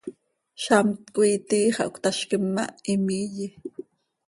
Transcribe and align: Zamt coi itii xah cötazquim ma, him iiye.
Zamt 0.63 1.01
coi 1.13 1.31
itii 1.37 1.73
xah 1.75 1.89
cötazquim 1.93 2.43
ma, 2.55 2.65
him 2.85 3.05
iiye. 3.21 3.47